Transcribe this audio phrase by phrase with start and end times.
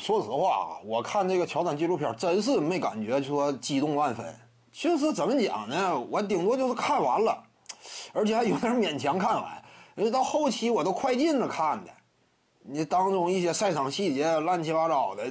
[0.00, 4.34] 说实话啊，我看这个乔丹纪录片，真是没感觉说激动万分。
[4.72, 6.00] 就是怎么讲呢？
[6.10, 7.42] 我顶多就是看完了，
[8.14, 9.62] 而且还有点勉强看完。
[9.96, 11.90] 因为到后期我都快进了看的，
[12.62, 15.30] 你当中一些赛场细节乱七八糟的，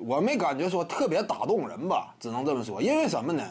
[0.00, 2.82] 我没感觉说特别打动人吧，只能这么说。
[2.82, 3.42] 因为什么呢？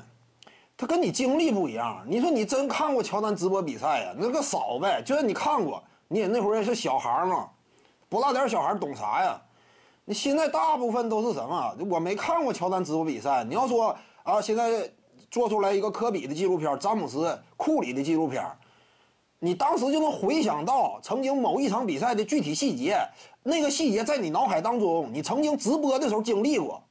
[0.77, 2.03] 他跟你经历不一样。
[2.07, 4.13] 你说你真看过乔丹直播比赛呀？
[4.15, 5.01] 那个少呗。
[5.01, 7.49] 就算你看过，你也那会儿也是小孩嘛，
[8.09, 9.41] 不大点小孩懂啥呀？
[10.05, 11.75] 你现在大部分都是什么？
[11.89, 13.43] 我没看过乔丹直播比赛。
[13.43, 14.89] 你要说啊，现在
[15.29, 18.43] 做出来一个科比的纪录片，詹姆斯、库里的纪录片，
[19.39, 22.97] 你当时就能回想到曾经某一场比赛的具体细节，
[23.43, 26.83] 那个细节在你脑海当中，你曾经直播的时候经历过，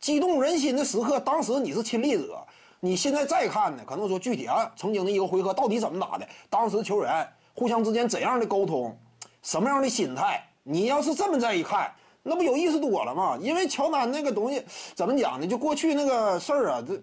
[0.00, 2.38] 激动人心的时刻，当时你是亲历者。
[2.80, 8.96] 你现在再看呢，可能说具体啊，曾经的一个回合到底怎么打的，当时球员互相之间怎样的沟通，
[9.42, 11.92] 什么样的心态，你要是这么再一看。
[12.28, 13.38] 那不有意思多了吗？
[13.40, 14.62] 因为乔丹那个东西
[14.94, 15.46] 怎么讲呢？
[15.46, 17.00] 就过去那个事儿啊，这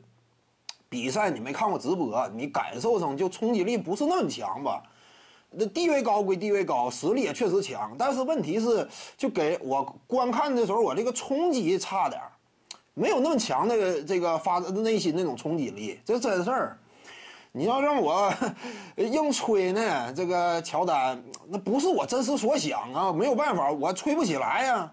[0.88, 4.82] 比赛你没看过直播，你感受上就冲击力不是那么强吧？
[5.58, 12.22] 那地位高归地位高，实力也确实强，但是问题是，就给我观看的时候，我这个冲击差点
[12.94, 16.78] 没有那么强的这个发内心那种冲击力，这真事儿。
[17.54, 18.34] 你要让我
[18.98, 24.92] 硬吹呢，这个乔丹那不是我真实所想啊，没有办法，我吹不起来呀。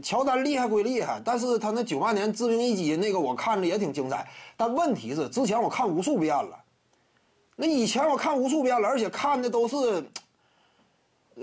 [0.00, 4.26] 乔丹厉害归厉害，但是他那九八年致命一击那个我看着也挺精彩。
[4.56, 6.56] 但问题是，之前我看无数遍了，
[7.56, 10.02] 那以前我看无数遍了，而且看的都是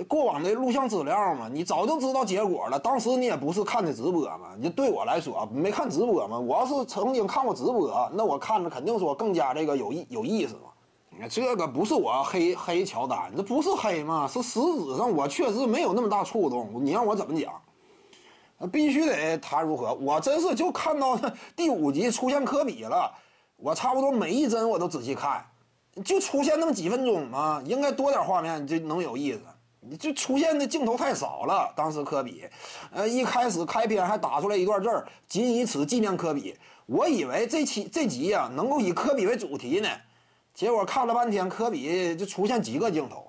[0.07, 2.79] 过往的录像资料嘛，你早就知道结果了。
[2.79, 6.39] 当时你也不是看的直播嘛，你对我来说没看直播嘛。
[6.39, 11.27] 我要是曾经看过直播，那我看着肯定说更加这个有意有意思嘛。
[11.29, 16.69] 这个不是我黑黑乔丹，这不是黑嘛，是实质上我确实没有那么大触动。
[16.83, 17.53] 你让我怎么讲？
[18.67, 19.93] 必须得谈如何？
[19.93, 21.19] 我真是就看到
[21.55, 23.11] 第五集出现科比了，
[23.55, 25.45] 我差不多每一帧我都仔细看，
[26.03, 29.41] 就出现那么几分钟嘛，应该多点画面就能有意思。
[29.81, 31.71] 你就出现的镜头太少了。
[31.73, 32.43] 当时科比，
[32.91, 36.53] 呃，一开始开篇还打出来一段字儿，仅以此纪念科比。
[36.85, 39.87] 我以为这期这集呀能够以科比为主题呢，
[40.53, 43.28] 结果看了半天，科比就出现几个镜头。